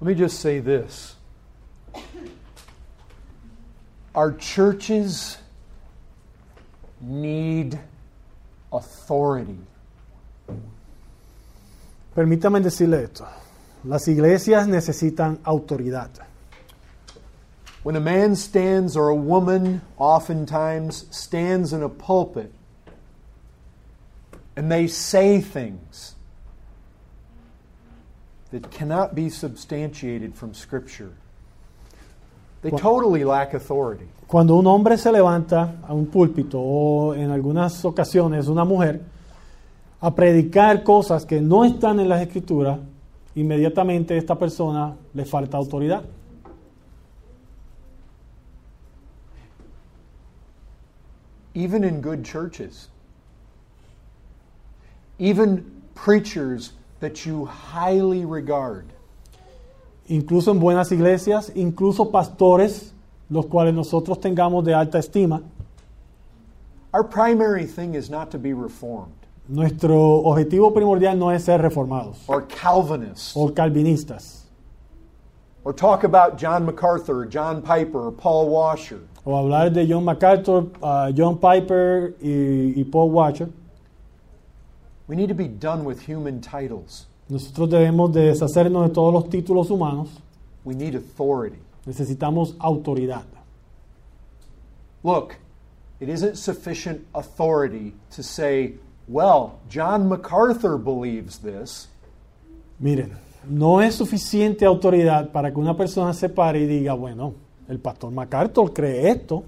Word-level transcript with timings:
Let 0.00 0.08
me 0.08 0.14
just 0.14 0.40
say 0.40 0.60
this. 0.60 1.16
Our 4.14 4.32
churches 4.32 5.38
need 7.00 7.78
authority. 8.72 9.58
Permítame 12.14 12.62
decirle 12.62 13.04
esto. 13.04 13.26
Las 13.84 14.08
iglesias 14.08 14.66
necesitan 14.66 15.38
autoridad. 15.44 16.10
When 17.82 17.94
a 17.94 18.00
man 18.00 18.34
stands 18.34 18.96
or 18.96 19.10
a 19.10 19.14
woman 19.14 19.80
oftentimes 19.96 21.06
stands 21.10 21.72
in 21.72 21.82
a 21.82 21.88
pulpit 21.88 22.52
and 24.56 24.72
they 24.72 24.88
say 24.88 25.40
things 25.40 26.15
that 28.50 28.70
cannot 28.70 29.14
be 29.14 29.28
substantiated 29.28 30.34
from 30.34 30.54
Scripture, 30.54 31.12
they 32.62 32.70
totally 32.70 33.24
lack 33.24 33.54
authority. 33.54 34.06
Cuando 34.26 34.56
un 34.56 34.66
hombre 34.66 34.96
se 34.96 35.10
levanta 35.10 35.76
a 35.86 35.94
un 35.94 36.06
púlpito 36.06 36.58
o 36.58 37.14
en 37.14 37.30
algunas 37.30 37.84
ocasiones 37.84 38.48
una 38.48 38.64
mujer 38.64 39.00
a 40.00 40.14
predicar 40.14 40.82
cosas 40.82 41.24
que 41.24 41.40
no 41.40 41.64
están 41.64 42.00
en 42.00 42.08
las 42.08 42.22
escrituras, 42.22 42.78
inmediatamente 43.34 44.14
a 44.14 44.16
esta 44.16 44.36
persona 44.36 44.96
le 45.14 45.24
falta 45.24 45.56
autoridad. 45.56 46.02
even 51.56 51.84
in 51.84 52.02
good 52.02 52.22
churches, 52.22 52.88
even 55.18 55.82
preachers 55.94 56.72
that 57.00 57.26
you 57.26 57.46
highly 57.46 58.24
regard, 58.24 58.84
Incluso 60.08 60.52
en 60.52 60.60
buenas 60.60 60.92
iglesias, 60.92 61.50
incluso 61.56 62.12
pastores, 62.12 62.92
los 63.28 63.46
cuales 63.46 63.74
nosotros 63.74 64.20
tengamos 64.20 64.64
de 64.64 64.72
alta 64.72 64.98
estima, 64.98 65.42
our 66.94 67.02
primary 67.02 67.66
thing 67.66 67.94
is 67.94 68.08
not 68.08 68.30
to 68.30 68.38
be 68.38 68.52
reformed 68.52 69.12
nuestro 69.48 70.22
objetivo 70.24 70.72
primordial 70.72 71.18
no 71.18 71.30
es 71.30 71.44
ser 71.44 71.60
reformados 71.60 72.18
or 72.28 72.46
Calvinists 72.46 73.36
o 73.36 73.48
calvinistas 73.52 74.46
or 75.64 75.72
talk 75.74 76.04
about 76.04 76.38
John 76.38 76.64
MacArthur 76.64 77.22
or 77.22 77.26
John 77.26 77.60
Piper 77.60 78.06
or 78.06 78.12
Paul 78.12 78.48
Washer. 78.48 79.00
o 79.26 79.32
hablar 79.32 79.72
de 79.72 79.84
John 79.86 80.04
MacArthur, 80.04 80.66
ah, 80.82 81.10
John 81.12 81.36
Piper 81.36 82.14
y, 82.22 82.80
y 82.80 82.84
Paul 82.84 83.10
Washer. 83.10 83.48
We 85.08 85.16
need 85.16 85.28
to 85.28 85.34
be 85.34 85.48
done 85.48 85.84
with 85.84 86.00
human 86.06 86.40
titles. 86.40 87.06
Nosotros 87.28 87.70
debemos 87.70 88.12
de 88.12 88.32
deshacernos 88.32 88.88
de 88.88 88.94
todos 88.94 89.12
los 89.12 89.28
títulos 89.28 89.70
humanos. 89.70 90.08
We 90.64 90.74
need 90.74 90.94
authority. 90.94 91.58
Necesitamos 91.86 92.56
autoridad. 92.58 93.24
Look, 95.02 95.36
it 96.00 96.08
isn't 96.08 96.36
sufficient 96.36 97.06
authority 97.14 97.94
to 98.10 98.22
say, 98.22 98.74
well, 99.06 99.60
John 99.68 100.08
MacArthur 100.08 100.76
believes 100.76 101.38
this. 101.38 101.88
Miren, 102.80 103.16
no 103.48 103.80
es 103.80 103.94
suficiente 103.94 104.66
autoridad 104.66 105.30
para 105.30 105.52
que 105.52 105.60
una 105.60 105.76
persona 105.76 106.12
se 106.12 106.28
pare 106.28 106.60
y 106.60 106.66
diga, 106.66 106.94
bueno, 106.94 107.34
el 107.68 107.78
pastor 107.78 108.10
MacArthur 108.10 108.72
cree 108.72 109.08
esto. 109.08 109.44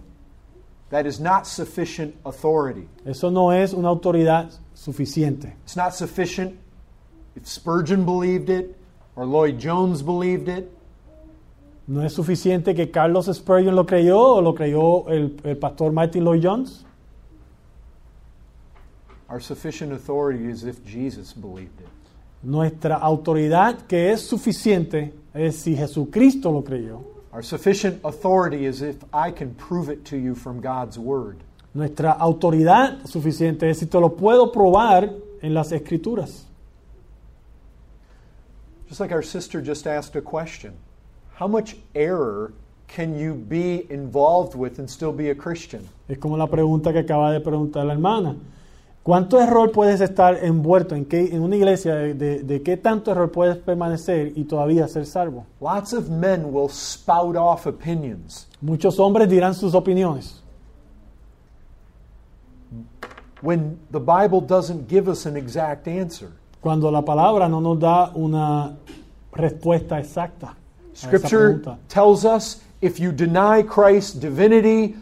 That 0.91 1.06
is 1.06 1.20
not 1.20 1.47
sufficient 1.47 2.14
authority. 2.25 2.89
Eso 3.05 3.31
no 3.31 3.53
es 3.53 3.73
una 3.73 3.89
autoridad 3.89 4.51
suficiente. 4.79 5.53
It's 5.65 5.77
not 5.77 5.95
sufficient 5.95 6.57
if 7.34 7.47
Spurgeon 7.47 8.05
believed 8.05 8.48
it 8.48 8.77
or 9.17 9.27
Lloyd 9.27 9.59
Jones 9.59 10.03
believed 10.03 10.48
it. 10.48 10.70
No 11.89 12.03
es 12.03 12.15
suficiente 12.15 12.75
que 12.77 12.91
Carlos 12.91 13.27
Spurgeon 13.27 13.75
lo 13.75 13.85
creyó 13.85 14.37
o 14.37 14.41
lo 14.41 14.55
creyó 14.55 15.09
el, 15.09 15.37
el 15.43 15.57
pastor 15.57 15.91
Martin 15.91 16.25
Lloyd 16.25 16.43
Jones. 16.43 16.85
Our 19.29 19.41
sufficient 19.41 19.92
authority 19.92 20.47
is 20.47 20.64
if 20.64 20.85
Jesus 20.85 21.33
believed 21.33 21.81
it. 21.81 21.89
Nuestra 22.42 22.97
autoridad 23.01 23.86
que 23.89 24.13
es 24.13 24.23
suficiente 24.23 25.13
es 25.35 25.57
si 25.58 25.75
Jesucristo 25.75 26.52
lo 26.52 26.63
creyó. 26.63 27.02
Our 27.33 27.42
sufficient 27.42 28.01
authority 28.05 28.64
is 28.64 28.81
if 28.81 28.97
I 29.13 29.33
can 29.33 29.55
prove 29.55 29.89
it 29.89 30.05
to 30.07 30.17
you 30.17 30.35
from 30.35 30.61
God's 30.61 30.98
Word. 30.98 31.42
Nuestra 31.74 32.12
autoridad 32.12 33.05
suficiente 33.05 33.68
es 33.70 33.79
si 33.79 33.86
te 33.86 34.01
lo 34.01 34.14
puedo 34.17 34.51
probar 34.51 35.12
en 35.42 35.55
las 35.55 35.70
escrituras. 35.73 36.46
Just 38.89 39.01
like 39.01 39.12
our 39.12 39.23
sister 39.24 39.61
just 39.61 39.86
asked 39.86 40.17
a 40.17 40.23
question 40.23 40.73
How 41.39 41.46
much 41.46 41.77
error 41.95 42.52
can 42.89 43.18
you 43.18 43.34
be 43.34 43.86
involved 43.90 44.55
with 44.57 44.78
and 44.78 44.89
still 44.89 45.12
be 45.12 45.30
a 45.30 45.34
Christian? 45.34 45.83
Es 46.08 46.18
como 46.18 46.36
la 46.36 46.46
pregunta 46.46 46.92
que 46.92 47.01
acaba 47.01 47.30
de 47.33 47.40
preguntar 47.40 47.84
la 47.84 47.92
hermana. 47.92 48.34
¿Cuánto 49.02 49.40
error 49.40 49.70
puedes 49.73 50.01
estar 50.01 50.42
envuelto 50.45 50.95
en, 50.95 51.05
qué, 51.07 51.20
en 51.34 51.42
una 51.42 51.57
iglesia? 51.57 51.95
De, 51.95 52.14
de- 52.14 52.42
de 52.42 52.62
qué 52.62 52.77
tanto 52.77 53.11
error 53.11 53.30
puedes 53.30 53.57
permanecer 53.57 54.33
y 54.36 54.45
todavía 54.45 54.86
ser 54.89 55.07
salvo? 55.07 55.46
Lots 55.61 55.92
of 55.95 56.08
men 56.11 56.52
will 56.52 56.68
spout 56.68 57.36
off 57.36 57.67
opinions. 57.67 58.48
Muchos 58.61 58.98
hombres 58.98 59.28
dirán 59.28 59.55
sus 59.55 59.74
opiniones. 59.74 60.42
When 63.41 63.79
the 63.91 64.01
Bible 64.01 64.41
doesn't 64.41 64.89
give 64.89 65.09
us 65.09 65.27
an 65.27 65.37
exact 65.37 65.89
answer. 65.89 66.33
Cuando 66.61 66.91
la 66.91 67.03
palabra 67.03 67.49
no 67.49 67.61
nos 67.61 67.79
da 67.79 68.13
una 68.17 68.77
respuesta 69.33 69.99
exacta. 69.99 70.55
Scripture 70.93 71.79
tells 71.89 72.25
us 72.25 72.61
if 72.81 72.99
you 72.99 73.13
deny 73.13 73.63
Christ's 73.63 74.15
divinity, 74.15 74.97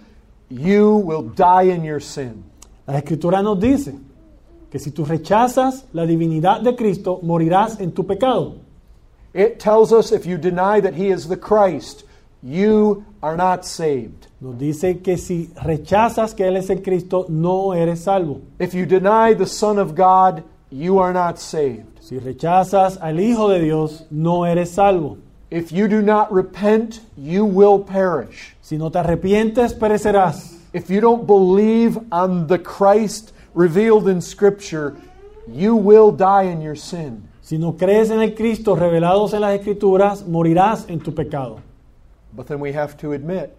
you 0.51 0.97
will 0.97 1.23
die 1.23 1.63
in 1.63 1.85
your 1.85 2.01
sin. 2.01 2.45
La 2.87 3.01
escritura 3.01 3.43
nos 3.43 3.59
dice 3.59 3.99
que 4.71 4.79
si 4.79 4.91
tú 4.91 5.07
rechazas 5.07 5.85
la 5.93 6.05
divinidad 6.05 6.63
de 6.63 6.77
Cristo, 6.77 7.21
morirás 7.23 7.81
en 7.81 7.93
tu 7.93 8.05
pecado. 8.05 8.61
It 9.33 9.59
tells 9.59 9.93
us 9.93 10.13
if 10.13 10.27
you 10.27 10.39
deny 10.39 10.81
that 10.81 10.95
he 10.95 11.09
is 11.09 11.29
the 11.29 11.37
Christ, 11.37 12.05
you 12.47 13.05
are 13.23 13.37
not 13.37 13.65
saved. 13.65 14.29
Nos 14.41 14.57
dice 14.57 15.03
que 15.03 15.17
si 15.17 15.51
rechazas 15.57 16.35
que 16.35 16.47
Él 16.47 16.57
es 16.57 16.71
el 16.71 16.81
Cristo, 16.81 17.27
no 17.29 17.73
eres 17.73 18.05
salvo. 18.05 18.41
If 18.61 18.73
you 18.73 18.87
deny 18.87 19.35
the 19.35 19.47
Son 19.47 19.79
of 19.79 19.97
God, 19.97 20.45
you 20.71 20.99
are 20.99 21.13
not 21.13 21.39
saved. 21.39 22.03
Si 22.03 22.19
rechazas 22.19 22.99
al 23.01 23.19
Hijo 23.19 23.49
de 23.49 23.61
Dios, 23.61 24.05
no 24.11 24.45
eres 24.45 24.71
salvo. 24.71 25.19
If 25.51 25.73
you 25.73 25.89
do 25.89 26.03
not 26.03 26.33
repent, 26.33 27.01
you 27.17 27.45
will 27.45 27.81
perish. 27.81 28.55
Si 28.63 28.77
no 28.77 28.91
te 28.91 29.01
arrepientes, 29.01 29.75
perecerás. 29.75 30.55
If 30.73 30.89
you 30.89 31.01
don't 31.01 31.27
believe 31.27 31.99
on 32.13 32.47
the 32.47 32.59
Christ 32.59 33.33
revealed 33.55 34.09
in 34.09 34.21
Scripture, 34.21 34.95
you 35.49 35.75
will 35.75 36.13
die 36.13 36.45
in 36.45 36.61
your 36.61 36.77
sin. 36.77 37.29
Si 37.43 37.59
no 37.59 37.73
crees 37.73 38.11
en 38.11 38.21
el 38.21 38.35
Cristo 38.35 38.77
revelados 38.77 39.33
en 39.35 39.41
las 39.41 39.59
Escrituras, 39.59 40.27
morirás 40.27 40.89
en 40.89 41.01
tu 41.01 41.13
pecado. 41.13 41.61
But 42.35 42.47
then 42.49 42.61
we 42.61 42.73
have 42.73 42.97
to 42.99 43.13
admit, 43.13 43.57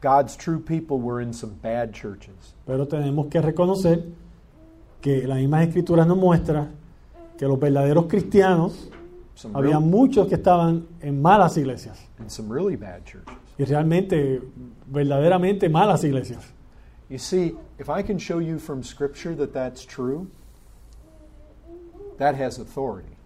God's 0.00 0.36
true 0.36 0.60
people 0.60 0.98
were 1.00 1.20
in 1.20 1.32
some 1.32 1.54
bad 1.62 1.92
churches. 1.92 2.54
Pero 2.66 2.86
tenemos 2.86 3.28
que 3.30 3.40
reconocer 3.40 4.04
que 5.00 5.26
las 5.26 5.38
mismas 5.38 5.68
Escrituras 5.68 6.06
nos 6.06 6.16
muestran 6.18 6.70
que 7.36 7.46
los 7.46 7.58
verdaderos 7.58 8.06
cristianos, 8.06 8.88
Some 9.34 9.54
había 9.56 9.76
real- 9.78 9.80
muchos 9.82 10.28
que 10.28 10.34
estaban 10.36 10.86
en 11.00 11.20
malas 11.22 11.56
iglesias. 11.56 11.98
in 12.20 12.28
some 12.30 12.48
really 12.52 12.76
bad 12.76 13.04
churches. 13.04 13.34
Y 13.58 13.64
realmente, 13.64 14.40
verdaderamente 14.86 15.68
malas 15.68 16.04
iglesias. 16.04 16.44
You 17.08 17.18
see, 17.18 17.56
if 17.78 17.88
I 17.88 18.02
can 18.02 18.18
show 18.18 18.38
you 18.38 18.58
from 18.58 18.82
Scripture 18.82 19.34
that 19.36 19.52
that's 19.52 19.84
true, 19.84 20.28
that 22.18 22.34
has 22.36 22.58
authority. 22.58 23.16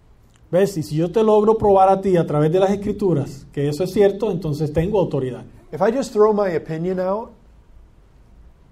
¿Ves? 0.53 0.77
Y 0.77 0.83
si 0.83 0.95
yo 0.95 1.11
te 1.11 1.23
logro 1.23 1.57
probar 1.57 1.89
a 1.89 1.99
ti 1.99 2.15
a 2.15 2.27
través 2.27 2.51
de 2.51 2.59
las 2.59 2.69
escrituras 2.69 3.47
que 3.51 3.67
eso 3.67 3.85
es 3.85 3.91
cierto, 3.91 4.29
entonces 4.29 4.71
tengo 4.71 4.99
autoridad. 4.99 5.43
If 5.71 5.81
I 5.81 5.91
just 5.91 6.13
throw 6.13 6.31
my 6.31 6.55
opinion 6.55 6.99
out 6.99 7.31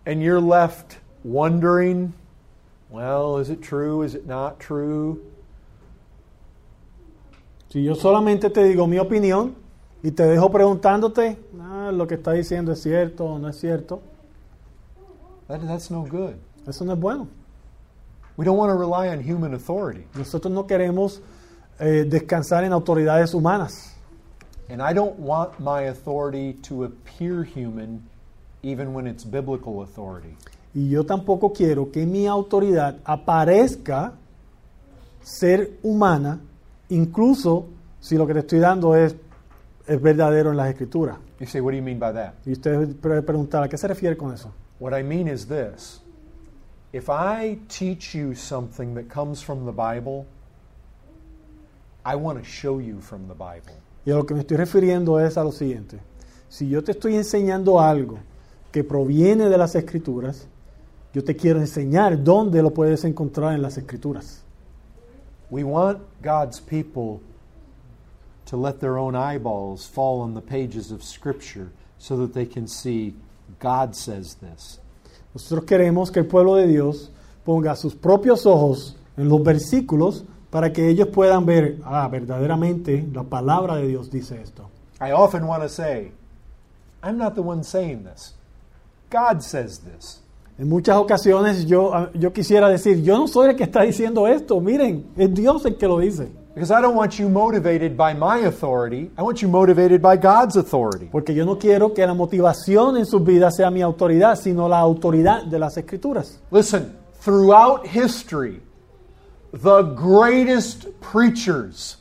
and 0.06 0.22
you're 0.22 0.40
left 0.40 1.00
wondering, 1.24 2.14
well, 2.92 3.42
is 3.42 3.50
it 3.50 3.64
true? 3.64 4.04
Is 4.06 4.14
it 4.14 4.28
not 4.28 4.60
true? 4.60 5.24
Si 7.70 7.84
yo 7.84 7.96
solamente 7.96 8.52
te 8.52 8.64
digo 8.64 8.86
mi 8.86 9.00
opinión 9.00 9.56
y 10.04 10.12
te 10.12 10.22
dejo 10.28 10.52
preguntándote, 10.52 11.40
ah, 11.60 11.90
lo 11.92 12.06
que 12.06 12.14
está 12.14 12.34
diciendo 12.34 12.74
es 12.74 12.82
cierto 12.84 13.26
o 13.26 13.40
no 13.40 13.50
es 13.50 13.60
cierto, 13.60 14.02
That, 15.48 15.62
that's 15.66 15.90
no 15.90 16.04
good. 16.04 16.36
eso 16.68 16.86
no 16.86 16.94
es 16.94 17.00
bueno. 17.00 17.28
We 18.38 18.46
don't 18.46 18.60
want 18.60 18.70
to 18.70 18.78
rely 18.78 19.10
on 19.10 19.20
human 19.20 19.56
authority. 19.56 20.06
Nosotros 20.14 20.54
no 20.54 20.68
queremos 20.68 21.22
eh, 21.80 22.06
descansar 22.08 22.64
en 22.64 22.74
autoridades 22.74 23.34
humanas. 23.34 23.96
And 24.70 24.82
I 24.82 24.94
don't 24.94 25.20
want 25.20 25.60
my 25.60 25.88
authority 25.90 26.54
to 26.64 26.86
appear 26.86 27.44
human 27.44 28.04
even 28.64 28.94
when 28.94 29.08
it's 29.08 29.26
biblical 29.26 29.82
authority. 29.82 30.36
Y 30.74 30.90
yo 30.90 31.04
tampoco 31.04 31.52
quiero 31.52 31.92
que 31.92 32.06
mi 32.06 32.28
autoridad 32.28 32.98
aparezca 33.04 34.14
ser 35.22 35.78
humana, 35.84 36.40
incluso 36.90 37.66
si 38.00 38.18
lo 38.18 38.26
que 38.26 38.34
te 38.34 38.40
estoy 38.40 38.60
dando 38.60 38.96
es, 38.96 39.16
es 39.86 40.02
verdadero 40.02 40.52
en 40.52 40.58
las 40.58 40.70
escrituras. 40.70 41.18
You 41.40 41.48
say, 41.48 41.60
what 41.60 41.72
do 41.72 41.78
you 41.78 41.84
mean 41.84 42.00
by 42.00 42.14
that? 42.14 42.36
Y 42.46 42.54
usted 42.54 42.96
puede 42.96 43.22
preguntar, 43.24 43.64
¿a 43.64 43.68
qué 43.68 43.78
se 43.78 43.88
refiere 43.88 44.16
con 44.16 44.34
eso? 44.34 44.54
What 44.80 44.98
I 44.98 45.04
mean 45.04 45.28
is 45.28 45.48
this 45.48 46.02
if 46.94 47.10
I 47.10 47.58
teach 47.68 48.14
you 48.14 48.36
something 48.36 48.96
that 48.96 49.10
comes 49.10 49.42
from 49.42 49.66
the 49.66 49.72
Bible, 49.72 50.26
I 52.06 52.16
want 52.16 52.40
to 52.40 52.46
show 52.46 52.80
you 52.80 53.00
from 53.00 53.28
the 53.28 53.34
Bible. 53.34 53.74
Y 54.06 54.12
a 54.12 54.16
lo 54.16 54.26
que 54.26 54.34
me 54.34 54.42
estoy 54.42 54.58
refiriendo 54.58 55.20
es 55.20 55.38
a 55.38 55.44
lo 55.44 55.52
siguiente. 55.52 56.00
Si 56.50 56.68
yo 56.68 56.84
te 56.84 56.92
estoy 56.92 57.16
enseñando 57.16 57.80
algo 57.80 58.18
que 58.72 58.84
proviene 58.84 59.50
de 59.50 59.58
las 59.58 59.76
escrituras, 59.76 60.48
yo 61.14 61.24
te 61.24 61.36
quiero 61.36 61.60
enseñar 61.60 62.24
dónde 62.24 62.62
lo 62.62 62.72
puedes 62.72 63.04
encontrar 63.04 63.54
en 63.54 63.62
las 63.62 63.78
escrituras. 63.78 64.44
We 65.50 65.64
want 65.64 66.00
God's 66.24 66.60
people 66.60 67.22
to 68.46 68.58
let 68.58 68.80
their 68.80 68.98
own 68.98 69.16
eyeballs 69.16 69.86
fall 69.86 70.22
on 70.22 70.34
the 70.34 70.42
pages 70.42 70.92
of 70.92 71.04
Scripture 71.04 71.72
so 71.98 72.18
that 72.18 72.34
they 72.34 72.46
can 72.46 72.68
see 72.68 73.14
God 73.60 73.96
says 73.96 74.36
this. 74.36 74.80
Nosotros 75.34 75.66
queremos 75.66 76.12
que 76.12 76.22
el 76.22 76.28
pueblo 76.28 76.56
de 76.56 76.68
Dios 76.68 77.12
ponga 77.46 77.76
sus 77.76 77.96
propios 77.96 78.46
ojos 78.46 78.96
en 79.18 79.30
los 79.30 79.44
versículos 79.44 80.26
para 80.52 80.72
que 80.72 80.88
ellos 80.88 81.08
puedan 81.08 81.46
ver, 81.46 81.78
ah, 81.84 82.08
verdaderamente 82.08 83.08
la 83.12 83.24
palabra 83.24 83.78
de 83.78 83.88
Dios 83.88 84.12
dice 84.12 84.40
esto. 84.42 84.70
I 85.00 85.14
often 85.14 85.48
want 85.48 85.64
to 85.64 85.70
say, 85.70 86.12
I'm 87.02 87.18
not 87.18 87.34
the 87.34 87.42
one 87.42 87.64
saying 87.64 88.04
this. 88.04 88.36
God 89.10 89.42
says 89.42 89.80
this. 89.80 90.22
En 90.60 90.70
muchas 90.70 90.98
ocasiones 90.98 91.66
yo, 91.66 91.94
ah, 91.94 92.12
yo 92.14 92.32
quisiera 92.32 92.70
decir, 92.70 93.02
yo 93.02 93.18
no 93.18 93.28
soy 93.28 93.50
el 93.50 93.56
que 93.56 93.64
está 93.64 93.82
diciendo 93.82 94.28
esto, 94.28 94.60
miren, 94.60 95.06
es 95.18 95.34
Dios 95.34 95.66
el 95.66 95.78
que 95.78 95.88
lo 95.88 95.98
dice. 95.98 96.30
Because 96.54 96.70
I 96.70 96.82
don't 96.82 96.96
want 96.96 97.18
you 97.18 97.30
motivated 97.30 97.96
by 97.96 98.14
my 98.14 98.46
authority. 98.46 99.10
I 99.18 99.22
want 99.22 99.42
you 99.42 99.48
motivated 99.48 100.02
by 100.02 100.18
God's 100.18 100.58
authority. 100.58 101.08
Porque 101.10 101.34
yo 101.34 101.46
no 101.46 101.58
quiero 101.58 101.94
que 101.94 102.06
la 102.06 102.14
motivación 102.14 102.98
en 102.98 103.06
sus 103.06 103.24
vidas 103.24 103.56
sea 103.56 103.72
mi 103.72 103.82
autoridad, 103.82 104.36
sino 104.36 104.68
la 104.68 104.80
autoridad 104.80 105.46
de 105.46 105.58
las 105.58 105.78
escrituras. 105.78 106.42
Listen, 106.52 106.92
throughout 107.24 107.86
history, 107.86 108.62
the 109.52 109.84
greatest 109.84 110.88
preachers 111.02 111.98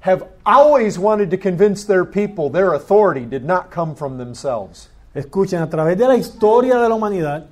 have 0.00 0.26
always 0.44 0.98
wanted 0.98 1.30
to 1.30 1.36
convince 1.36 1.84
their 1.84 2.04
people 2.04 2.50
their 2.50 2.74
authority 2.74 3.24
did 3.24 3.44
not 3.44 3.70
come 3.70 3.94
from 3.94 4.18
themselves. 4.18 4.88
Escuchen, 5.14 5.62
a 5.62 5.68
través 5.68 5.96
de 5.96 6.08
la 6.08 6.16
historia 6.16 6.78
de 6.78 6.88
la 6.88 6.94
humanidad, 6.94 7.46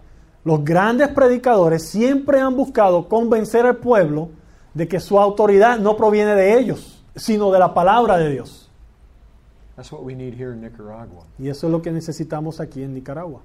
los 0.44 0.64
grandes 0.64 1.08
predicadores 1.08 1.86
siempre 1.86 2.40
han 2.40 2.56
buscado 2.56 3.08
convencer 3.08 3.66
al 3.66 3.76
pueblo 3.76 4.30
de 4.74 4.88
que 4.88 4.98
su 4.98 5.18
autoridad 5.20 5.78
no 5.78 5.96
proviene 5.96 6.34
de 6.34 6.58
ellos, 6.58 7.02
sino 7.14 7.52
de 7.52 7.58
la 7.58 7.74
palabra 7.74 8.16
de 8.16 8.30
Dios. 8.30 8.68
That's 9.76 9.92
what 9.92 10.02
we 10.02 10.14
need 10.14 10.34
here 10.34 10.52
in 10.52 10.60
Nicaragua. 10.60 11.24
Y 11.38 11.48
eso 11.48 11.66
es 11.66 11.72
lo 11.72 11.80
que 11.80 11.90
necesitamos 11.90 12.60
aquí 12.60 12.82
en 12.82 12.94
Nicaragua. 12.94 13.42